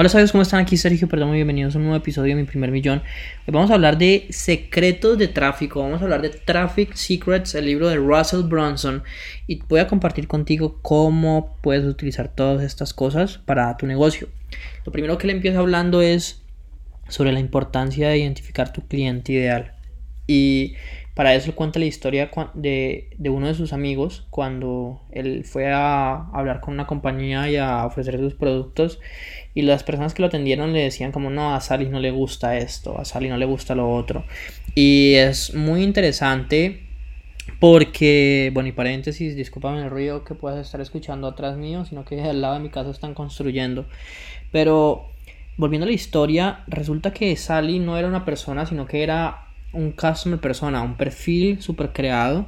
Hola, 0.00 0.08
¿sabes 0.08 0.30
cómo 0.30 0.42
están? 0.42 0.60
Aquí 0.60 0.76
Sergio, 0.76 1.08
perdón, 1.08 1.30
muy 1.30 1.38
bienvenidos 1.38 1.74
a 1.74 1.78
un 1.78 1.82
nuevo 1.82 1.96
episodio 1.96 2.36
de 2.36 2.40
Mi 2.40 2.46
Primer 2.46 2.70
Millón. 2.70 3.02
Hoy 3.48 3.52
vamos 3.52 3.72
a 3.72 3.74
hablar 3.74 3.98
de 3.98 4.28
secretos 4.30 5.18
de 5.18 5.26
tráfico, 5.26 5.82
vamos 5.82 6.00
a 6.00 6.04
hablar 6.04 6.22
de 6.22 6.28
Traffic 6.28 6.94
Secrets, 6.94 7.56
el 7.56 7.64
libro 7.64 7.88
de 7.88 7.96
Russell 7.96 8.42
Brunson, 8.42 9.02
y 9.48 9.60
voy 9.68 9.80
a 9.80 9.88
compartir 9.88 10.28
contigo 10.28 10.78
cómo 10.82 11.56
puedes 11.62 11.84
utilizar 11.84 12.32
todas 12.32 12.62
estas 12.62 12.94
cosas 12.94 13.38
para 13.38 13.76
tu 13.76 13.86
negocio. 13.88 14.28
Lo 14.86 14.92
primero 14.92 15.18
que 15.18 15.26
le 15.26 15.32
empieza 15.32 15.58
hablando 15.58 16.00
es 16.00 16.44
sobre 17.08 17.32
la 17.32 17.40
importancia 17.40 18.08
de 18.08 18.18
identificar 18.18 18.72
tu 18.72 18.86
cliente 18.86 19.32
ideal. 19.32 19.72
Y 20.28 20.74
para 21.18 21.34
eso 21.34 21.52
cuenta 21.56 21.80
la 21.80 21.84
historia 21.86 22.30
de, 22.54 23.10
de, 23.18 23.28
uno 23.28 23.48
de 23.48 23.54
sus 23.54 23.72
amigos 23.72 24.28
cuando 24.30 25.00
él 25.10 25.42
fue 25.42 25.68
a 25.72 26.28
hablar 26.32 26.60
con 26.60 26.74
una 26.74 26.86
compañía 26.86 27.50
y 27.50 27.56
a 27.56 27.84
ofrecer 27.86 28.20
sus 28.20 28.34
productos 28.34 29.00
y 29.52 29.62
las 29.62 29.82
personas 29.82 30.14
que 30.14 30.22
lo 30.22 30.28
atendieron 30.28 30.72
le 30.72 30.80
decían 30.80 31.10
como 31.10 31.28
no, 31.28 31.56
a 31.56 31.60
Sally 31.60 31.88
no 31.88 31.98
le 31.98 32.12
gusta 32.12 32.56
esto, 32.56 33.00
a 33.00 33.04
Sally 33.04 33.28
no 33.28 33.36
le 33.36 33.46
gusta 33.46 33.74
lo 33.74 33.92
otro. 33.92 34.26
Y 34.76 35.14
es 35.14 35.54
muy 35.54 35.82
interesante 35.82 36.86
porque, 37.58 38.52
bueno, 38.54 38.68
y 38.68 38.72
paréntesis, 38.72 39.34
discúlpame 39.34 39.82
el 39.82 39.90
ruido 39.90 40.22
que 40.22 40.36
puedas 40.36 40.64
estar 40.64 40.80
escuchando 40.80 41.26
atrás 41.26 41.56
mío, 41.56 41.84
sino 41.84 42.04
que 42.04 42.22
al 42.22 42.40
lado 42.40 42.54
de 42.54 42.60
mi 42.60 42.68
casa 42.68 42.90
están 42.90 43.14
construyendo. 43.14 43.86
Pero 44.52 45.08
volviendo 45.56 45.84
a 45.84 45.88
la 45.88 45.94
historia, 45.94 46.62
resulta 46.68 47.12
que 47.12 47.34
Sally 47.34 47.80
no 47.80 47.98
era 47.98 48.06
una 48.06 48.24
persona, 48.24 48.66
sino 48.66 48.86
que 48.86 49.02
era 49.02 49.47
un 49.72 49.92
customer 49.92 50.40
persona, 50.40 50.82
un 50.82 50.96
perfil 50.96 51.60
super 51.60 51.92
creado 51.92 52.46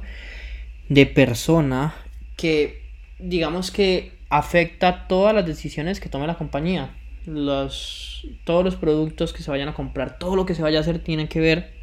de 0.89 1.05
persona 1.05 1.93
que 2.35 2.81
digamos 3.19 3.71
que 3.71 4.11
afecta 4.29 5.07
todas 5.07 5.35
las 5.35 5.45
decisiones 5.45 5.99
que 5.99 6.09
tome 6.09 6.27
la 6.27 6.35
compañía. 6.35 6.95
Los, 7.25 8.27
todos 8.45 8.65
los 8.65 8.75
productos 8.75 9.31
que 9.31 9.43
se 9.43 9.51
vayan 9.51 9.69
a 9.69 9.73
comprar, 9.73 10.17
todo 10.17 10.35
lo 10.35 10.45
que 10.45 10.55
se 10.55 10.63
vaya 10.63 10.79
a 10.79 10.81
hacer 10.81 10.99
tiene 10.99 11.27
que 11.27 11.39
ver 11.39 11.73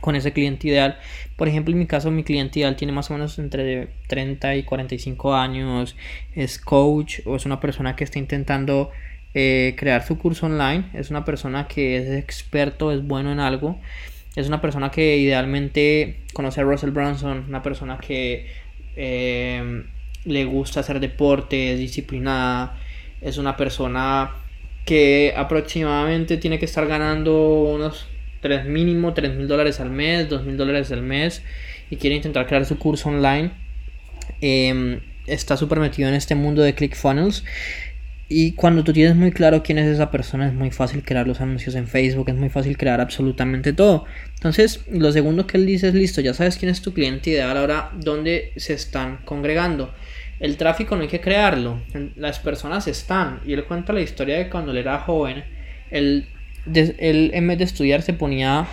con 0.00 0.14
ese 0.14 0.34
cliente 0.34 0.68
ideal. 0.68 0.98
Por 1.36 1.48
ejemplo, 1.48 1.72
en 1.72 1.78
mi 1.78 1.86
caso, 1.86 2.10
mi 2.10 2.24
cliente 2.24 2.58
ideal 2.58 2.76
tiene 2.76 2.92
más 2.92 3.10
o 3.10 3.14
menos 3.14 3.38
entre 3.38 3.88
30 4.08 4.56
y 4.56 4.62
45 4.64 5.34
años, 5.34 5.96
es 6.34 6.58
coach 6.58 7.20
o 7.24 7.36
es 7.36 7.46
una 7.46 7.60
persona 7.60 7.96
que 7.96 8.04
está 8.04 8.18
intentando 8.18 8.90
eh, 9.32 9.74
crear 9.78 10.06
su 10.06 10.18
curso 10.18 10.46
online, 10.46 10.90
es 10.92 11.10
una 11.10 11.24
persona 11.24 11.66
que 11.66 11.96
es 11.96 12.10
experto, 12.10 12.92
es 12.92 13.02
bueno 13.06 13.32
en 13.32 13.40
algo 13.40 13.78
es 14.36 14.48
una 14.48 14.60
persona 14.60 14.90
que 14.90 15.16
idealmente 15.16 16.20
conoce 16.32 16.60
a 16.60 16.64
Russell 16.64 16.90
Brunson, 16.90 17.44
una 17.48 17.62
persona 17.62 17.98
que 17.98 18.46
eh, 18.96 19.84
le 20.24 20.44
gusta 20.44 20.80
hacer 20.80 21.00
deporte, 21.00 21.72
es 21.72 21.78
disciplinada, 21.78 22.76
es 23.20 23.38
una 23.38 23.56
persona 23.56 24.32
que 24.84 25.32
aproximadamente 25.36 26.36
tiene 26.36 26.58
que 26.58 26.64
estar 26.64 26.86
ganando 26.86 27.62
unos 27.62 28.06
3 28.40 28.66
mínimo 28.66 29.14
3 29.14 29.36
mil 29.36 29.48
dólares 29.48 29.80
al 29.80 29.90
mes, 29.90 30.28
2 30.28 30.44
mil 30.44 30.56
dólares 30.56 30.92
al 30.92 31.02
mes 31.02 31.42
y 31.90 31.96
quiere 31.96 32.16
intentar 32.16 32.46
crear 32.46 32.66
su 32.66 32.78
curso 32.78 33.08
online. 33.08 33.52
Em, 34.40 35.00
está 35.26 35.56
súper 35.56 35.80
metido 35.80 36.08
en 36.08 36.14
este 36.14 36.34
mundo 36.34 36.62
de 36.62 36.74
ClickFunnels 36.74 37.44
y 38.28 38.52
cuando 38.52 38.84
tú 38.84 38.92
tienes 38.92 39.16
muy 39.16 39.32
claro 39.32 39.62
quién 39.62 39.78
es 39.78 39.86
esa 39.86 40.10
persona, 40.10 40.46
es 40.46 40.54
muy 40.54 40.70
fácil 40.70 41.02
crear 41.02 41.26
los 41.26 41.40
anuncios 41.40 41.74
en 41.74 41.86
Facebook, 41.86 42.30
es 42.30 42.34
muy 42.34 42.48
fácil 42.48 42.76
crear 42.78 43.00
absolutamente 43.00 43.72
todo. 43.72 44.06
Entonces, 44.34 44.84
lo 44.90 45.12
segundo 45.12 45.46
que 45.46 45.58
él 45.58 45.66
dice 45.66 45.88
es, 45.88 45.94
listo, 45.94 46.20
ya 46.20 46.32
sabes 46.32 46.56
quién 46.56 46.70
es 46.70 46.80
tu 46.80 46.94
cliente 46.94 47.30
ideal, 47.30 47.56
ahora 47.56 47.90
dónde 47.94 48.52
se 48.56 48.72
están 48.72 49.18
congregando. 49.24 49.92
El 50.40 50.56
tráfico 50.56 50.96
no 50.96 51.02
hay 51.02 51.08
que 51.08 51.20
crearlo, 51.20 51.82
las 52.16 52.38
personas 52.38 52.88
están. 52.88 53.40
Y 53.46 53.52
él 53.52 53.64
cuenta 53.64 53.92
la 53.92 54.00
historia 54.00 54.38
de 54.38 54.48
cuando 54.48 54.72
él 54.72 54.78
era 54.78 54.98
joven, 55.00 55.44
él, 55.90 56.26
él 56.74 57.30
en 57.34 57.46
vez 57.46 57.58
de 57.58 57.64
estudiar 57.64 58.02
se 58.02 58.14
ponía 58.14 58.66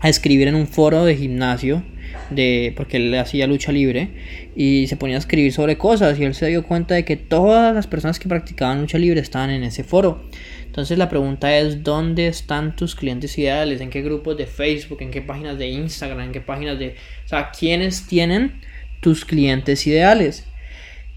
a 0.00 0.08
escribir 0.08 0.48
en 0.48 0.54
un 0.54 0.66
foro 0.66 1.04
de 1.04 1.16
gimnasio 1.16 1.82
de 2.30 2.72
porque 2.76 2.98
él 2.98 3.14
hacía 3.14 3.46
lucha 3.46 3.72
libre 3.72 4.10
y 4.54 4.86
se 4.86 4.96
ponía 4.96 5.16
a 5.16 5.18
escribir 5.18 5.52
sobre 5.52 5.78
cosas 5.78 6.18
y 6.18 6.24
él 6.24 6.34
se 6.34 6.46
dio 6.46 6.62
cuenta 6.62 6.94
de 6.94 7.04
que 7.04 7.16
todas 7.16 7.74
las 7.74 7.86
personas 7.86 8.18
que 8.18 8.28
practicaban 8.28 8.80
lucha 8.80 8.98
libre 8.98 9.20
estaban 9.20 9.50
en 9.50 9.62
ese 9.62 9.84
foro. 9.84 10.24
Entonces 10.66 10.98
la 10.98 11.08
pregunta 11.08 11.56
es 11.56 11.82
¿dónde 11.82 12.28
están 12.28 12.76
tus 12.76 12.94
clientes 12.94 13.36
ideales? 13.38 13.80
¿En 13.80 13.90
qué 13.90 14.02
grupos 14.02 14.36
de 14.36 14.46
Facebook? 14.46 14.98
¿En 15.00 15.10
qué 15.10 15.22
páginas 15.22 15.58
de 15.58 15.68
Instagram? 15.68 16.20
¿En 16.20 16.32
qué 16.32 16.40
páginas 16.40 16.78
de... 16.78 16.94
O 17.24 17.28
sea, 17.28 17.50
¿quiénes 17.50 18.06
tienen 18.06 18.60
tus 19.00 19.24
clientes 19.24 19.86
ideales? 19.86 20.46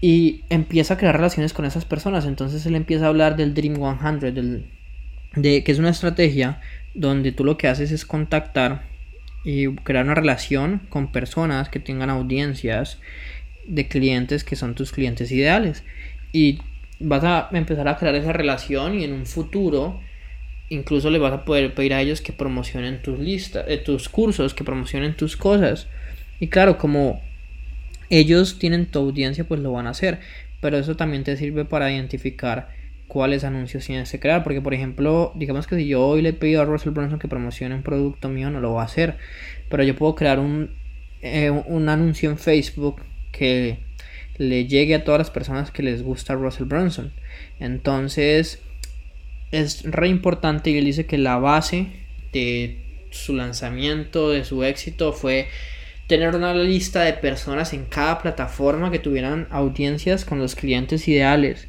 Y 0.00 0.40
empieza 0.48 0.94
a 0.94 0.96
crear 0.96 1.14
relaciones 1.14 1.52
con 1.52 1.64
esas 1.64 1.84
personas. 1.84 2.24
Entonces 2.26 2.66
él 2.66 2.74
empieza 2.74 3.04
a 3.04 3.08
hablar 3.08 3.36
del 3.36 3.54
Dream 3.54 3.76
100, 3.76 4.34
del, 4.34 4.64
de, 5.36 5.62
que 5.62 5.70
es 5.70 5.78
una 5.78 5.90
estrategia 5.90 6.60
donde 6.94 7.32
tú 7.32 7.44
lo 7.44 7.56
que 7.56 7.68
haces 7.68 7.90
es 7.90 8.04
contactar 8.04 8.82
y 9.44 9.68
crear 9.76 10.04
una 10.04 10.14
relación 10.14 10.82
con 10.88 11.10
personas 11.10 11.68
que 11.68 11.80
tengan 11.80 12.10
audiencias 12.10 12.98
de 13.66 13.88
clientes 13.88 14.44
que 14.44 14.56
son 14.56 14.74
tus 14.74 14.92
clientes 14.92 15.30
ideales 15.32 15.84
y 16.32 16.58
vas 17.00 17.24
a 17.24 17.48
empezar 17.52 17.88
a 17.88 17.96
crear 17.96 18.14
esa 18.14 18.32
relación 18.32 18.98
y 18.98 19.04
en 19.04 19.12
un 19.12 19.26
futuro 19.26 20.00
incluso 20.68 21.10
le 21.10 21.18
vas 21.18 21.32
a 21.32 21.44
poder 21.44 21.74
pedir 21.74 21.94
a 21.94 22.00
ellos 22.00 22.20
que 22.20 22.32
promocionen 22.32 23.02
tus 23.02 23.18
listas, 23.18 23.64
eh, 23.68 23.78
tus 23.78 24.08
cursos, 24.08 24.54
que 24.54 24.64
promocionen 24.64 25.14
tus 25.14 25.36
cosas. 25.36 25.86
Y 26.40 26.48
claro, 26.48 26.78
como 26.78 27.20
ellos 28.08 28.58
tienen 28.58 28.86
tu 28.86 28.98
audiencia, 28.98 29.44
pues 29.44 29.60
lo 29.60 29.72
van 29.72 29.86
a 29.86 29.90
hacer. 29.90 30.20
Pero 30.60 30.78
eso 30.78 30.96
también 30.96 31.24
te 31.24 31.36
sirve 31.36 31.64
para 31.64 31.92
identificar 31.92 32.68
cuáles 33.12 33.44
anuncios 33.44 33.84
tienes 33.84 34.10
que 34.10 34.18
crear. 34.18 34.42
Porque, 34.42 34.62
por 34.62 34.72
ejemplo, 34.72 35.32
digamos 35.34 35.66
que 35.66 35.76
si 35.76 35.86
yo 35.86 36.06
hoy 36.06 36.22
le 36.22 36.32
pido 36.32 36.62
a 36.62 36.64
Russell 36.64 36.92
Brunson 36.92 37.18
que 37.18 37.28
promocione 37.28 37.74
un 37.74 37.82
producto 37.82 38.30
mío, 38.30 38.48
no 38.50 38.58
lo 38.58 38.72
va 38.72 38.82
a 38.82 38.86
hacer. 38.86 39.18
Pero 39.68 39.82
yo 39.82 39.94
puedo 39.94 40.14
crear 40.14 40.38
un, 40.38 40.70
eh, 41.20 41.50
un 41.50 41.90
anuncio 41.90 42.30
en 42.30 42.38
Facebook 42.38 43.02
que 43.30 43.80
le 44.38 44.66
llegue 44.66 44.94
a 44.94 45.04
todas 45.04 45.18
las 45.18 45.30
personas 45.30 45.70
que 45.70 45.82
les 45.82 46.02
gusta 46.02 46.34
Russell 46.34 46.64
Brunson. 46.64 47.12
Entonces, 47.60 48.62
es 49.50 49.82
re 49.82 50.08
importante 50.08 50.70
y 50.70 50.78
él 50.78 50.86
dice 50.86 51.04
que 51.04 51.18
la 51.18 51.36
base 51.36 51.88
de 52.32 52.78
su 53.10 53.36
lanzamiento, 53.36 54.30
de 54.30 54.46
su 54.46 54.64
éxito, 54.64 55.12
fue 55.12 55.48
tener 56.06 56.34
una 56.34 56.54
lista 56.54 57.02
de 57.02 57.12
personas 57.12 57.74
en 57.74 57.84
cada 57.84 58.22
plataforma 58.22 58.90
que 58.90 58.98
tuvieran 58.98 59.48
audiencias 59.50 60.24
con 60.24 60.38
los 60.38 60.54
clientes 60.54 61.06
ideales 61.08 61.68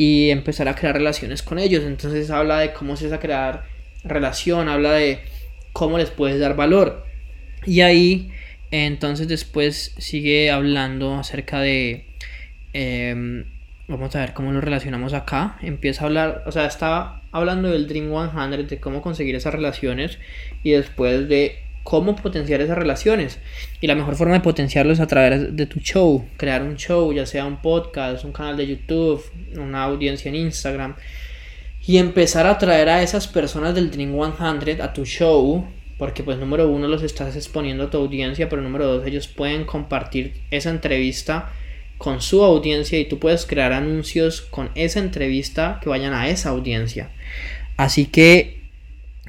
y 0.00 0.30
empezar 0.30 0.66
a 0.66 0.74
crear 0.74 0.94
relaciones 0.94 1.42
con 1.42 1.58
ellos. 1.58 1.84
Entonces 1.84 2.30
habla 2.30 2.60
de 2.60 2.72
cómo 2.72 2.96
se 2.96 3.04
hace 3.04 3.16
a 3.16 3.20
crear 3.20 3.64
relación, 4.02 4.70
habla 4.70 4.92
de 4.92 5.20
cómo 5.74 5.98
les 5.98 6.08
puedes 6.08 6.40
dar 6.40 6.56
valor. 6.56 7.04
Y 7.66 7.82
ahí 7.82 8.32
entonces 8.70 9.28
después 9.28 9.94
sigue 9.98 10.50
hablando 10.50 11.16
acerca 11.16 11.60
de... 11.60 12.06
Em, 12.72 13.44
vamos 13.88 14.16
a 14.16 14.20
ver 14.20 14.32
cómo 14.32 14.52
lo 14.52 14.62
relacionamos 14.62 15.12
acá. 15.12 15.58
Empieza 15.60 16.04
a 16.04 16.06
hablar, 16.06 16.44
o 16.46 16.52
sea, 16.52 16.64
estaba 16.64 17.20
hablando 17.30 17.68
del 17.68 17.86
Dream 17.86 18.08
100, 18.10 18.68
de 18.68 18.80
cómo 18.80 19.02
conseguir 19.02 19.34
esas 19.34 19.52
relaciones 19.52 20.18
y 20.62 20.70
después 20.70 21.28
de 21.28 21.58
cómo 21.82 22.16
potenciar 22.16 22.60
esas 22.60 22.78
relaciones. 22.78 23.38
Y 23.80 23.86
la 23.86 23.94
mejor 23.94 24.16
forma 24.16 24.34
de 24.34 24.40
potenciarlo 24.40 24.92
es 24.92 25.00
a 25.00 25.06
través 25.06 25.56
de 25.56 25.66
tu 25.66 25.80
show, 25.80 26.26
crear 26.36 26.62
un 26.62 26.76
show, 26.76 27.12
ya 27.12 27.26
sea 27.26 27.44
un 27.44 27.60
podcast, 27.62 28.24
un 28.24 28.32
canal 28.32 28.56
de 28.56 28.66
YouTube, 28.66 29.22
una 29.56 29.84
audiencia 29.84 30.28
en 30.28 30.36
Instagram. 30.36 30.96
Y 31.86 31.98
empezar 31.98 32.46
a 32.46 32.50
atraer 32.50 32.88
a 32.88 33.02
esas 33.02 33.26
personas 33.26 33.74
del 33.74 33.90
Dream 33.90 34.12
100 34.12 34.80
a 34.80 34.92
tu 34.92 35.04
show. 35.04 35.66
Porque 35.98 36.22
pues 36.22 36.38
número 36.38 36.68
uno 36.68 36.88
los 36.88 37.02
estás 37.02 37.36
exponiendo 37.36 37.84
a 37.84 37.90
tu 37.90 37.98
audiencia, 37.98 38.48
pero 38.48 38.62
número 38.62 38.86
dos 38.86 39.06
ellos 39.06 39.28
pueden 39.28 39.64
compartir 39.64 40.32
esa 40.50 40.70
entrevista 40.70 41.52
con 41.98 42.22
su 42.22 42.42
audiencia 42.42 42.98
y 42.98 43.04
tú 43.04 43.18
puedes 43.18 43.44
crear 43.44 43.74
anuncios 43.74 44.40
con 44.40 44.70
esa 44.74 45.00
entrevista 45.00 45.78
que 45.82 45.90
vayan 45.90 46.14
a 46.14 46.30
esa 46.30 46.48
audiencia. 46.48 47.10
Así 47.76 48.06
que 48.06 48.59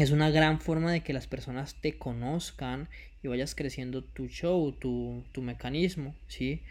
es 0.01 0.11
una 0.11 0.29
gran 0.29 0.59
forma 0.59 0.91
de 0.91 1.01
que 1.01 1.13
las 1.13 1.27
personas 1.27 1.75
te 1.75 1.97
conozcan 1.97 2.87
y 3.23 3.27
vayas 3.27 3.55
creciendo 3.55 4.03
tu 4.03 4.27
show, 4.27 4.71
tu, 4.71 5.23
mecanismo, 5.41 6.15
¿sí? 6.27 6.61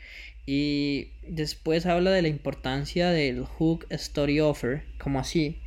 Y 0.46 1.08
después 1.26 1.86
habla 1.86 2.10
de 2.10 2.22
la 2.22 2.28
importancia 2.28 3.10
del 3.10 3.44
hook 3.44 3.86
story 3.90 4.40
offer, 4.40 4.82
como 4.98 5.20
así. 5.20 5.58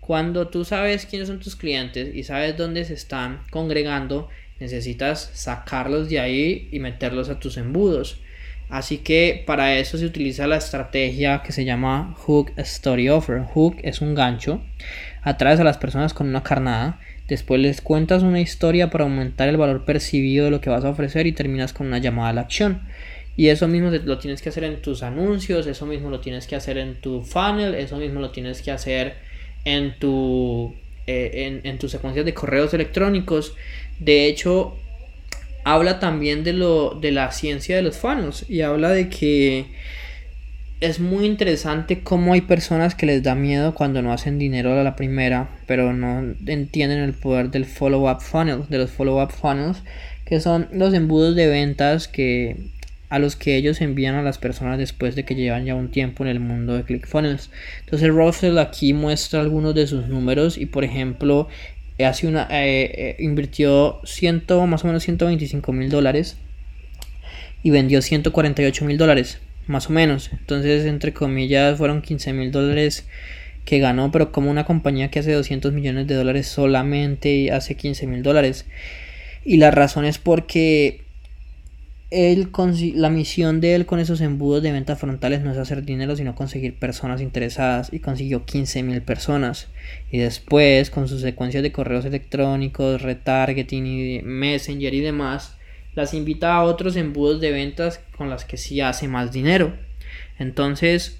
Cuando 0.00 0.48
tú 0.48 0.64
sabes 0.64 1.06
quiénes 1.06 1.28
son 1.28 1.40
tus 1.40 1.56
clientes 1.56 2.14
y 2.14 2.22
sabes 2.22 2.56
dónde 2.56 2.84
se 2.84 2.94
están 2.94 3.42
congregando, 3.50 4.28
necesitas 4.60 5.30
sacarlos 5.34 6.08
de 6.08 6.20
ahí 6.20 6.68
y 6.70 6.78
meterlos 6.78 7.28
a 7.28 7.40
tus 7.40 7.56
embudos. 7.56 8.20
Así 8.68 8.98
que 8.98 9.42
para 9.46 9.78
eso 9.78 9.96
se 9.96 10.04
utiliza 10.04 10.46
la 10.46 10.58
estrategia 10.58 11.42
que 11.42 11.52
se 11.52 11.64
llama 11.64 12.14
Hook 12.18 12.52
Story 12.58 13.08
Offer. 13.08 13.42
Hook 13.42 13.76
es 13.82 14.02
un 14.02 14.14
gancho, 14.14 14.62
atraes 15.28 15.60
a 15.60 15.64
las 15.64 15.78
personas 15.78 16.14
con 16.14 16.28
una 16.28 16.42
carnada, 16.42 17.00
después 17.28 17.60
les 17.60 17.80
cuentas 17.80 18.22
una 18.22 18.40
historia 18.40 18.90
para 18.90 19.04
aumentar 19.04 19.48
el 19.48 19.56
valor 19.56 19.84
percibido 19.84 20.46
de 20.46 20.50
lo 20.50 20.60
que 20.60 20.70
vas 20.70 20.84
a 20.84 20.90
ofrecer 20.90 21.26
y 21.26 21.32
terminas 21.32 21.72
con 21.72 21.86
una 21.86 21.98
llamada 21.98 22.30
a 22.30 22.32
la 22.32 22.40
acción. 22.42 22.82
Y 23.36 23.48
eso 23.48 23.68
mismo 23.68 23.90
lo 23.90 24.18
tienes 24.18 24.42
que 24.42 24.48
hacer 24.48 24.64
en 24.64 24.82
tus 24.82 25.02
anuncios, 25.02 25.66
eso 25.66 25.86
mismo 25.86 26.10
lo 26.10 26.20
tienes 26.20 26.46
que 26.46 26.56
hacer 26.56 26.76
en 26.76 27.00
tu 27.00 27.22
funnel, 27.22 27.74
eso 27.74 27.96
mismo 27.96 28.20
lo 28.20 28.30
tienes 28.30 28.62
que 28.62 28.72
hacer 28.72 29.14
en 29.64 29.98
tu 29.98 30.74
eh, 31.06 31.60
en, 31.62 31.78
tus 31.78 31.90
secuencias 31.90 32.26
de 32.26 32.34
correos 32.34 32.74
electrónicos. 32.74 33.54
De 33.98 34.26
hecho, 34.26 34.76
habla 35.64 36.00
también 36.00 36.44
de 36.44 36.52
lo 36.52 36.90
de 37.00 37.12
la 37.12 37.30
ciencia 37.30 37.76
de 37.76 37.82
los 37.82 37.96
funnels 37.96 38.44
y 38.48 38.62
habla 38.62 38.90
de 38.90 39.08
que 39.08 39.66
es 40.80 41.00
muy 41.00 41.26
interesante 41.26 42.00
cómo 42.02 42.34
hay 42.34 42.42
personas 42.42 42.94
que 42.94 43.06
les 43.06 43.22
da 43.22 43.34
miedo 43.34 43.74
cuando 43.74 44.00
no 44.00 44.12
hacen 44.12 44.38
dinero 44.38 44.78
a 44.78 44.84
la 44.84 44.94
primera, 44.94 45.48
pero 45.66 45.92
no 45.92 46.34
entienden 46.46 47.00
el 47.00 47.14
poder 47.14 47.50
del 47.50 47.64
follow-up 47.64 48.20
funnel, 48.20 48.62
de 48.68 48.78
los 48.78 48.90
follow-up 48.90 49.32
funnels, 49.32 49.82
que 50.24 50.40
son 50.40 50.68
los 50.72 50.94
embudos 50.94 51.34
de 51.34 51.48
ventas 51.48 52.06
que 52.06 52.56
a 53.08 53.18
los 53.18 53.36
que 53.36 53.56
ellos 53.56 53.80
envían 53.80 54.14
a 54.14 54.22
las 54.22 54.38
personas 54.38 54.78
después 54.78 55.16
de 55.16 55.24
que 55.24 55.34
llevan 55.34 55.64
ya 55.64 55.74
un 55.74 55.90
tiempo 55.90 56.22
en 56.22 56.28
el 56.28 56.40
mundo 56.40 56.74
de 56.74 56.84
ClickFunnels. 56.84 57.50
Entonces 57.80 58.10
Russell 58.10 58.58
aquí 58.58 58.92
muestra 58.92 59.40
algunos 59.40 59.74
de 59.74 59.86
sus 59.86 60.06
números 60.06 60.58
y 60.58 60.66
por 60.66 60.84
ejemplo 60.84 61.48
hace 61.98 62.28
una, 62.28 62.46
eh, 62.50 62.84
eh, 62.84 63.16
invirtió 63.18 64.00
ciento, 64.04 64.64
más 64.66 64.84
o 64.84 64.86
menos 64.86 65.02
125 65.02 65.72
mil 65.72 65.88
dólares 65.88 66.36
y 67.64 67.70
vendió 67.70 68.02
148 68.02 68.84
mil 68.84 68.98
dólares 68.98 69.40
más 69.68 69.88
o 69.88 69.92
menos. 69.92 70.30
Entonces, 70.32 70.84
entre 70.86 71.12
comillas, 71.12 71.78
fueron 71.78 72.02
15 72.02 72.32
mil 72.32 72.50
dólares 72.50 73.06
que 73.64 73.78
ganó, 73.78 74.10
pero 74.10 74.32
como 74.32 74.50
una 74.50 74.64
compañía 74.64 75.10
que 75.10 75.18
hace 75.18 75.32
200 75.32 75.72
millones 75.72 76.06
de 76.06 76.14
dólares 76.14 76.46
solamente 76.46 77.52
hace 77.52 77.74
15 77.76 78.06
mil 78.06 78.22
dólares. 78.22 78.64
Y 79.44 79.58
la 79.58 79.70
razón 79.70 80.04
es 80.06 80.18
porque 80.18 81.04
él, 82.10 82.50
la 82.94 83.10
misión 83.10 83.60
de 83.60 83.74
él 83.74 83.84
con 83.84 84.00
esos 84.00 84.22
embudos 84.22 84.62
de 84.62 84.72
ventas 84.72 84.98
frontales 84.98 85.42
no 85.42 85.52
es 85.52 85.58
hacer 85.58 85.84
dinero, 85.84 86.16
sino 86.16 86.34
conseguir 86.34 86.78
personas 86.78 87.20
interesadas. 87.20 87.92
Y 87.92 87.98
consiguió 87.98 88.46
15 88.46 88.82
mil 88.82 89.02
personas. 89.02 89.68
Y 90.10 90.18
después, 90.18 90.88
con 90.90 91.06
sus 91.06 91.20
secuencias 91.20 91.62
de 91.62 91.72
correos 91.72 92.06
electrónicos, 92.06 93.02
retargeting 93.02 93.86
y 93.86 94.22
messenger 94.22 94.94
y 94.94 95.00
demás, 95.00 95.57
las 95.98 96.14
invita 96.14 96.54
a 96.54 96.62
otros 96.62 96.94
embudos 96.94 97.40
de 97.40 97.50
ventas 97.50 98.00
con 98.16 98.30
las 98.30 98.44
que 98.44 98.56
sí 98.56 98.80
hace 98.80 99.08
más 99.08 99.32
dinero. 99.32 99.76
Entonces, 100.38 101.18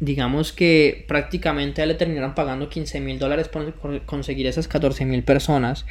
digamos 0.00 0.52
que 0.52 1.06
prácticamente 1.08 1.84
le 1.86 1.94
terminaron 1.94 2.34
pagando 2.34 2.68
15 2.68 3.00
mil 3.00 3.18
dólares 3.18 3.48
por 3.48 3.72
conseguir 4.04 4.46
esas 4.46 4.68
14 4.68 5.06
mil 5.06 5.22
personas, 5.22 5.86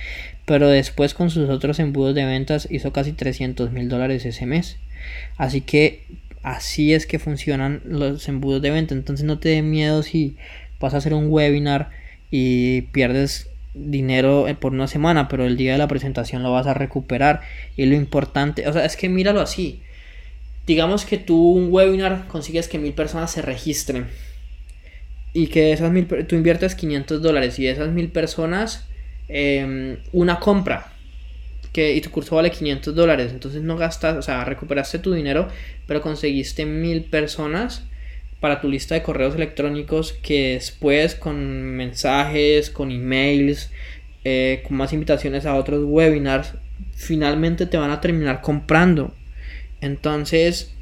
pero 0.46 0.70
después 0.70 1.16
con 1.16 1.32
sus 1.32 1.50
otros 1.50 1.80
embudos 1.80 2.14
de 2.14 2.26
ventas 2.26 2.68
hizo 2.70 2.94
casi 2.94 3.14
300 3.14 3.72
mil 3.72 3.90
dólares 3.90 4.24
ese 4.24 4.46
mes. 4.46 4.78
Así 5.36 5.62
que 5.62 6.06
así 6.44 6.94
es 6.94 7.08
que 7.08 7.18
funcionan 7.18 7.82
los 7.86 8.28
embudos 8.30 8.62
de 8.62 8.70
venta. 8.70 8.94
Entonces 8.94 9.26
no 9.26 9.40
te 9.40 9.50
dé 9.50 9.64
miedo 9.64 10.04
si 10.04 10.38
vas 10.80 10.94
a 10.94 10.98
hacer 10.98 11.16
un 11.16 11.26
webinar 11.32 11.90
y 12.30 12.84
pierdes 12.94 13.50
dinero 13.74 14.48
eh, 14.48 14.56
por 14.56 14.74
una 14.74 14.88
semana, 14.88 15.28
pero 15.28 15.46
el 15.46 15.58
día 15.58 15.74
de 15.74 15.78
la 15.78 15.88
presentación 15.88 16.44
lo 16.44 16.52
vas 16.52 16.68
a 16.68 16.74
recuperar. 16.74 17.42
Y 17.76 17.86
lo 17.86 17.96
importante, 17.96 18.68
o 18.68 18.74
sea, 18.74 18.86
es 18.86 18.96
que 18.98 19.10
míralo 19.10 19.42
así. 19.42 19.82
Digamos 20.66 21.06
que 21.06 21.18
tú 21.18 21.52
un 21.52 21.72
webinar 21.72 22.28
consigues 22.28 22.68
que 22.68 22.80
mil 22.80 22.94
personas 22.94 23.32
se 23.32 23.42
registren. 23.42 24.08
Y 25.34 25.48
que 25.48 25.72
esas 25.74 25.92
mil, 25.92 26.08
tú 26.08 26.36
inviertes 26.36 26.76
500 26.76 27.22
dólares 27.22 27.60
y 27.60 27.68
esas 27.68 27.90
mil 27.90 28.10
personas, 28.10 28.88
em, 29.28 29.98
una 30.12 30.40
compra. 30.40 30.94
Que, 31.72 31.94
y 31.94 32.02
tu 32.02 32.10
curso 32.10 32.36
vale 32.36 32.50
500 32.52 32.96
dólares. 32.96 33.32
Entonces 33.32 33.62
no 33.62 33.78
gastas, 33.78 34.18
o 34.18 34.22
sea, 34.22 34.44
recuperaste 34.44 35.00
tu 35.00 35.14
dinero, 35.14 35.48
pero 35.88 36.02
conseguiste 36.02 36.66
mil 36.66 37.04
personas 37.04 37.89
para 38.40 38.62
tu 38.62 38.70
lista 38.70 38.96
de 38.96 39.04
correos 39.04 39.36
electrónicos 39.36 40.14
que 40.14 40.54
después 40.54 41.16
con 41.16 41.76
mensajes, 41.76 42.70
con 42.70 42.92
emails, 42.92 43.72
eh, 44.24 44.64
con 44.68 44.78
más 44.78 44.94
invitaciones 44.94 45.46
a 45.46 45.56
otros 45.56 45.84
webinars, 45.86 46.54
finalmente 46.94 47.66
te 47.66 47.78
van 47.78 47.92
a 47.92 48.02
terminar 48.02 48.42
comprando. 48.42 49.14
Entonces, 49.82 50.74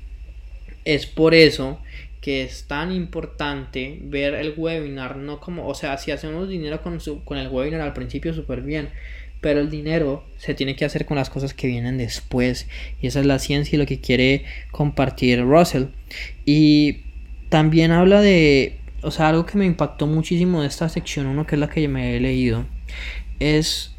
es 0.86 1.06
por 1.06 1.34
eso 1.34 1.80
que 2.22 2.44
es 2.44 2.66
tan 2.66 2.92
importante 2.92 4.00
ver 4.02 4.34
el 4.34 4.54
webinar, 4.58 5.18
no 5.18 5.40
como, 5.40 5.68
o 5.68 5.76
sea, 5.76 5.98
si 5.98 6.12
hacemos 6.12 6.50
dinero 6.50 6.82
con, 6.82 7.00
con 7.24 7.38
el 7.38 7.48
webinar 7.48 7.82
al 7.82 7.94
principio, 7.94 8.34
súper 8.34 8.62
bien, 8.62 8.90
pero 9.40 9.60
el 9.60 9.70
dinero 9.70 10.26
se 10.38 10.54
tiene 10.54 10.76
que 10.76 10.84
hacer 10.84 11.06
con 11.06 11.16
las 11.16 11.30
cosas 11.30 11.54
que 11.54 11.68
vienen 11.68 11.98
después, 11.98 12.68
y 13.02 13.08
esa 13.08 13.20
es 13.20 13.26
la 13.26 13.40
ciencia 13.40 13.76
y 13.76 13.80
lo 13.80 13.86
que 13.86 14.02
quiere 14.02 14.46
compartir 14.72 15.42
Russell. 15.42 15.86
Y 16.46 17.04
también 17.50 17.92
habla 17.92 18.22
de, 18.22 18.78
o 19.02 19.12
sea, 19.12 19.30
algo 19.30 19.46
que 19.46 19.58
me 19.58 19.66
impactó 19.66 20.08
muchísimo 20.08 20.62
de 20.62 20.68
esta 20.68 20.90
sección 20.90 21.28
1, 21.28 21.46
que 21.46 21.56
es 21.56 21.60
la 21.60 21.70
que 21.70 21.88
me 21.88 22.16
he 22.16 22.20
leído, 22.20 22.66
es 23.40 23.96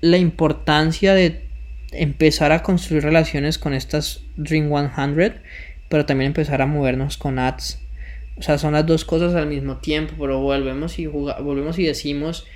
la 0.00 0.18
importancia 0.18 1.14
de 1.14 1.44
empezar 1.92 2.52
a 2.52 2.62
construir 2.62 3.02
relaciones 3.02 3.58
con 3.58 3.74
estas 3.74 4.22
Dream 4.36 4.68
100, 4.68 5.40
pero 5.88 6.06
también 6.06 6.28
empezar 6.28 6.62
a 6.62 6.66
movernos 6.66 7.16
con 7.16 7.38
ads. 7.38 7.80
O 8.36 8.42
sea, 8.42 8.58
son 8.58 8.72
las 8.72 8.84
dos 8.84 9.04
cosas 9.04 9.34
al 9.34 9.46
mismo 9.46 9.76
tiempo, 9.76 10.14
pero 10.18 10.40
volvemos 10.40 10.98
y, 10.98 11.06
volvemos 11.06 11.78
y 11.78 11.84
decimos, 11.84 12.46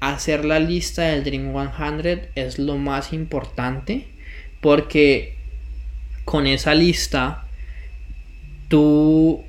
hacer 0.00 0.44
la 0.44 0.58
lista 0.58 1.02
del 1.02 1.22
Dream 1.22 1.52
100 1.52 2.28
es 2.34 2.58
lo 2.58 2.78
más 2.78 3.12
importante, 3.12 4.06
porque 4.60 5.36
con 6.24 6.46
esa 6.46 6.74
lista 6.74 7.41
tú, 8.72 9.44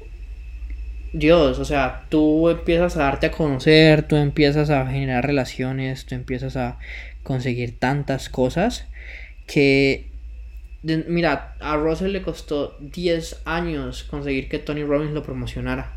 Dios, 1.14 1.58
o 1.58 1.64
sea, 1.64 2.04
tú 2.10 2.50
empiezas 2.50 2.98
a 2.98 3.04
darte 3.04 3.28
a 3.28 3.32
conocer, 3.32 4.04
tú 4.06 4.18
empiezas 4.18 4.70
a 4.70 4.86
generar 4.86 5.26
relaciones, 5.26 6.06
tú 6.06 6.14
empiezas 6.14 6.58
a 6.58 6.78
conseguir 7.24 7.80
tantas 7.80 8.28
cosas 8.28 8.86
que, 9.48 10.10
mira, 10.84 11.56
a 11.62 11.78
Russell 11.78 12.12
le 12.12 12.22
costó 12.22 12.78
10 12.82 13.44
años 13.46 14.04
conseguir 14.04 14.50
que 14.50 14.60
Tony 14.60 14.84
Robbins 14.84 15.14
lo 15.14 15.24
promocionara. 15.24 15.94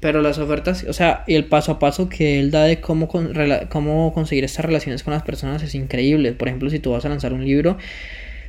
Pero 0.00 0.20
las 0.20 0.38
ofertas, 0.38 0.84
o 0.88 0.92
sea, 0.92 1.22
y 1.28 1.36
el 1.36 1.44
paso 1.44 1.70
a 1.70 1.78
paso 1.78 2.08
que 2.08 2.40
él 2.40 2.50
da 2.50 2.64
de 2.64 2.80
cómo, 2.80 3.06
cómo 3.06 4.12
conseguir 4.12 4.42
estas 4.42 4.64
relaciones 4.64 5.04
con 5.04 5.14
las 5.14 5.22
personas 5.22 5.62
es 5.62 5.76
increíble. 5.76 6.32
Por 6.32 6.48
ejemplo, 6.48 6.70
si 6.70 6.80
tú 6.80 6.90
vas 6.90 7.04
a 7.04 7.08
lanzar 7.08 7.32
un 7.32 7.44
libro, 7.44 7.78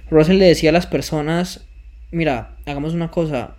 Russell 0.10 0.40
le 0.40 0.46
decía 0.46 0.72
a 0.72 0.74
las 0.74 0.88
personas, 0.88 1.68
mira, 2.10 2.56
hagamos 2.66 2.96
una 2.96 3.12
cosa, 3.12 3.56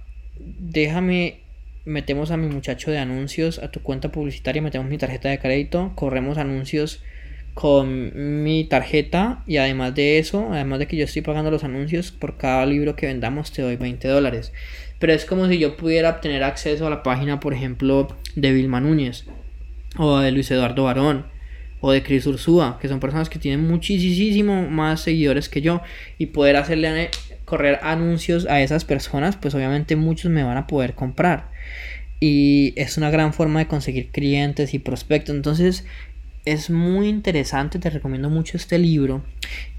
déjame, 0.59 1.41
metemos 1.85 2.31
a 2.31 2.37
mi 2.37 2.49
muchacho 2.49 2.91
de 2.91 2.99
anuncios 2.99 3.59
a 3.59 3.71
tu 3.71 3.81
cuenta 3.81 4.13
publicitaria, 4.13 4.63
metemos 4.63 4.89
mi 4.89 4.99
tarjeta 4.99 5.29
de 5.29 5.39
crédito, 5.39 5.93
corremos 5.95 6.39
anuncios 6.39 7.03
con 7.55 8.43
mi 8.43 8.65
tarjeta 8.65 9.43
y 9.47 9.57
además 9.57 9.95
de 9.95 10.19
eso, 10.19 10.49
además 10.53 10.79
de 10.79 10.87
que 10.87 10.97
yo 10.97 11.05
estoy 11.05 11.23
pagando 11.23 11.51
los 11.51 11.65
anuncios, 11.65 12.13
por 12.13 12.37
cada 12.37 12.65
libro 12.67 12.97
que 12.97 13.07
vendamos 13.07 13.53
te 13.53 13.63
doy 13.63 13.77
20 13.77 14.09
dólares. 14.09 14.53
Pero 14.99 15.13
es 15.13 15.25
como 15.25 15.49
si 15.49 15.59
yo 15.59 15.77
pudiera 15.77 16.11
obtener 16.11 16.43
acceso 16.43 16.87
a 16.87 16.91
la 16.91 17.03
página, 17.03 17.41
por 17.41 17.55
ejemplo, 17.55 18.09
de 18.37 18.53
Vilma 18.53 18.81
Núñez 18.81 19.25
o 19.97 20.19
de 20.19 20.31
Luis 20.31 20.51
Eduardo 20.51 20.85
Barón 20.85 21.27
o 21.81 21.93
de 21.93 22.03
Chris 22.03 22.27
Ursúa, 22.27 22.79
que 22.81 22.89
son 22.89 23.01
personas 23.01 23.31
que 23.31 23.39
tienen 23.39 23.67
muchísimo 23.67 24.69
más 24.69 25.01
seguidores 25.01 25.49
que 25.49 25.63
yo 25.63 25.81
y 26.19 26.27
poder 26.27 26.57
hacerle 26.57 27.11
correr 27.51 27.81
anuncios 27.83 28.47
a 28.47 28.63
esas 28.63 28.85
personas, 28.85 29.37
pues 29.37 29.55
obviamente 29.55 29.97
muchos 29.97 30.31
me 30.31 30.45
van 30.45 30.57
a 30.57 30.69
poder 30.69 30.95
comprar. 30.95 31.51
Y 32.21 32.73
es 32.77 32.97
una 32.97 33.11
gran 33.11 33.33
forma 33.35 33.59
de 33.59 33.67
conseguir 33.67 34.11
clientes 34.11 34.73
y 34.73 34.79
prospectos. 34.79 35.35
Entonces 35.35 35.85
es 36.45 36.71
muy 36.71 37.09
interesante, 37.09 37.79
te 37.79 37.91
recomiendo 37.91 38.31
mucho 38.31 38.57
este 38.57 38.79
libro. 38.79 39.25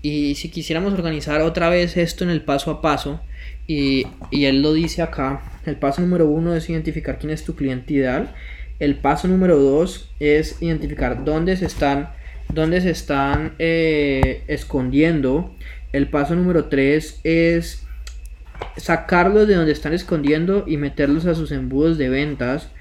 Y 0.01 0.35
si 0.35 0.49
quisiéramos 0.49 0.93
organizar 0.93 1.41
otra 1.41 1.69
vez 1.69 1.95
esto 1.95 2.25
en 2.25 2.29
el 2.29 2.41
paso 2.41 2.69
a 2.71 2.81
paso, 2.81 3.21
y, 3.67 4.05
y 4.31 4.45
él 4.45 4.61
lo 4.61 4.73
dice 4.73 5.01
acá, 5.01 5.41
el 5.65 5.77
paso 5.77 6.01
número 6.01 6.27
uno 6.27 6.53
es 6.53 6.69
identificar 6.69 7.17
quién 7.19 7.31
es 7.31 7.45
tu 7.45 7.55
cliente 7.55 7.93
ideal. 7.93 8.35
El 8.79 8.95
paso 8.95 9.27
número 9.27 9.57
dos 9.57 10.11
es 10.19 10.61
identificar 10.61 11.23
dónde 11.23 11.55
se 11.55 11.67
están, 11.67 12.09
dónde 12.49 12.81
se 12.81 12.89
están 12.89 13.53
eh, 13.59 14.43
escondiendo 14.47 15.55
el 15.93 16.07
paso 16.09 16.35
número 16.35 16.65
3 16.65 17.21
es 17.23 17.85
sacarlos 18.77 19.47
de 19.47 19.55
donde 19.55 19.71
están 19.71 19.93
escondiendo 19.93 20.63
y 20.67 20.77
meterlos 20.77 21.25
a 21.25 21.35
sus 21.35 21.51
embudos 21.51 21.97
de 21.97 22.09
ventas. 22.09 22.71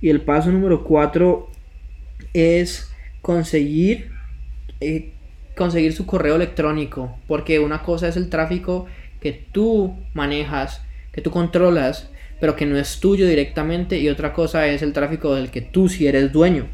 Y 0.00 0.10
el 0.10 0.22
paso 0.22 0.50
número 0.50 0.84
4 0.84 1.50
es 2.32 2.90
conseguir, 3.22 4.10
eh, 4.80 5.12
conseguir 5.56 5.92
su 5.92 6.06
correo 6.06 6.36
electrónico. 6.36 7.18
Porque 7.26 7.58
una 7.58 7.82
cosa 7.82 8.08
es 8.08 8.16
el 8.16 8.30
tráfico 8.30 8.86
que 9.20 9.32
tú 9.32 9.96
manejas, 10.14 10.82
que 11.12 11.20
tú 11.20 11.30
controlas 11.30 12.10
pero 12.40 12.56
que 12.56 12.66
no 12.66 12.78
es 12.78 12.98
tuyo 13.00 13.26
directamente 13.26 13.98
y 13.98 14.08
otra 14.08 14.32
cosa 14.32 14.66
es 14.66 14.82
el 14.82 14.92
tráfico 14.92 15.34
del 15.34 15.50
que 15.50 15.60
tú 15.60 15.88
sí 15.88 16.06
eres 16.06 16.32
dueño. 16.32 16.66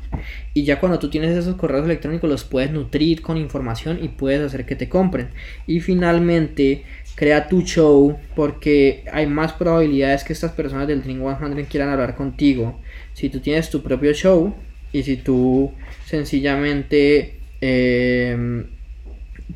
Y 0.55 0.65
ya 0.65 0.81
cuando 0.81 0.99
tú 0.99 1.11
tienes 1.11 1.37
esos 1.37 1.57
correos 1.57 1.85
electrónicos 1.85 2.31
los 2.31 2.45
puedes 2.45 2.71
nutrir 2.71 3.21
con 3.21 3.37
información 3.37 3.99
y 4.03 4.09
puedes 4.09 4.41
hacer 4.41 4.65
que 4.65 4.77
te 4.77 4.89
compren. 4.89 5.29
Y 5.67 5.81
finalmente, 5.81 6.85
crea 7.17 7.49
tu 7.49 7.63
show 7.63 8.17
porque 8.35 9.05
hay 9.13 9.27
más 9.27 9.53
probabilidades 9.53 10.25
que 10.25 10.33
estas 10.33 10.53
personas 10.53 10.87
del 10.87 11.03
Dream 11.03 11.21
100 11.39 11.67
quieran 11.67 11.91
hablar 11.91 12.15
contigo. 12.15 12.81
Si 13.13 13.29
tú 13.29 13.41
tienes 13.41 13.69
tu 13.69 13.83
propio 13.83 14.13
show, 14.15 14.55
y 14.93 15.03
si 15.03 15.17
tú 15.17 15.73
sencillamente 16.07 17.35
em, 17.61 18.65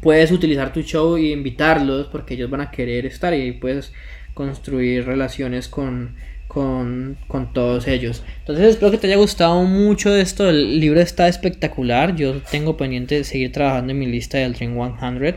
puedes 0.01 0.31
utilizar 0.33 0.73
tu 0.73 0.83
show 0.83 1.17
y 1.17 1.33
invitarlos 1.33 2.09
porque 2.09 2.35
ellos 2.35 2.51
van 2.51 2.61
a 2.61 2.71
querer 2.71 3.07
estar 3.07 3.33
y 3.35 3.53
puedes 3.53 3.93
construir 4.35 5.05
relaciones 5.07 5.69
con, 5.69 6.15
con, 6.49 7.17
con, 7.29 7.53
todos 7.53 7.87
ellos. 7.87 8.25
Entonces 8.41 8.71
espero 8.71 8.91
que 8.91 8.99
te 8.99 9.07
haya 9.07 9.17
gustado 9.17 9.63
mucho 9.65 10.15
esto. 10.15 10.49
El 10.49 10.81
libro 10.81 11.01
está 11.01 11.29
espectacular. 11.29 12.17
Yo 12.17 12.41
tengo 12.51 12.77
pendiente 12.77 13.17
de 13.17 13.25
seguir 13.25 13.53
trabajando 13.53 13.93
en 13.93 13.99
mi 13.99 14.07
lista 14.07 14.39
del 14.39 14.55
Dream 14.55 14.75
100. 14.99 15.37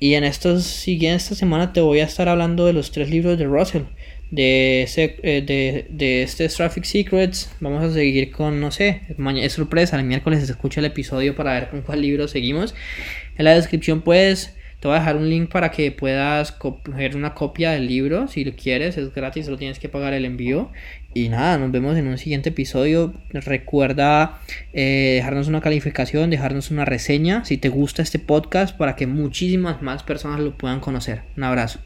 Y 0.00 0.14
en 0.14 0.24
estos 0.24 0.64
siguientes 0.64 1.24
esta 1.24 1.34
semana 1.34 1.72
te 1.72 1.80
voy 1.80 2.00
a 2.00 2.04
estar 2.04 2.28
hablando 2.28 2.66
de 2.66 2.72
los 2.72 2.92
tres 2.92 3.10
libros 3.10 3.38
de 3.38 3.46
Russell. 3.46 3.82
De, 4.30 4.82
ese, 4.82 5.16
eh, 5.22 5.42
de, 5.42 5.86
de 5.88 6.22
este 6.22 6.48
Traffic 6.48 6.84
Secrets. 6.84 7.50
Vamos 7.60 7.82
a 7.82 7.92
seguir 7.92 8.30
con, 8.30 8.60
no 8.60 8.70
sé, 8.70 9.02
es 9.36 9.52
sorpresa. 9.52 9.98
El 9.98 10.04
miércoles 10.04 10.44
se 10.44 10.52
escucha 10.52 10.80
el 10.80 10.86
episodio 10.86 11.34
para 11.34 11.54
ver 11.54 11.70
con 11.70 11.82
cuál 11.82 12.02
libro 12.02 12.28
seguimos. 12.28 12.74
En 13.38 13.44
la 13.44 13.54
descripción 13.54 14.02
puedes 14.02 14.57
te 14.80 14.86
voy 14.86 14.96
a 14.96 15.00
dejar 15.00 15.16
un 15.16 15.28
link 15.28 15.50
para 15.50 15.70
que 15.70 15.90
puedas 15.90 16.52
coger 16.52 17.16
una 17.16 17.34
copia 17.34 17.72
del 17.72 17.86
libro 17.88 18.28
si 18.28 18.44
lo 18.44 18.52
quieres, 18.54 18.96
es 18.96 19.12
gratis, 19.12 19.46
solo 19.46 19.58
tienes 19.58 19.78
que 19.78 19.88
pagar 19.88 20.12
el 20.12 20.24
envío. 20.24 20.70
Y 21.14 21.30
nada, 21.30 21.58
nos 21.58 21.72
vemos 21.72 21.96
en 21.96 22.06
un 22.06 22.16
siguiente 22.16 22.50
episodio. 22.50 23.14
Recuerda 23.30 24.40
eh, 24.72 25.14
dejarnos 25.16 25.48
una 25.48 25.60
calificación, 25.60 26.30
dejarnos 26.30 26.70
una 26.70 26.84
reseña 26.84 27.44
si 27.44 27.56
te 27.56 27.70
gusta 27.70 28.02
este 28.02 28.20
podcast 28.20 28.76
para 28.76 28.94
que 28.94 29.06
muchísimas 29.08 29.82
más 29.82 30.04
personas 30.04 30.40
lo 30.40 30.56
puedan 30.56 30.80
conocer. 30.80 31.22
Un 31.36 31.44
abrazo. 31.44 31.80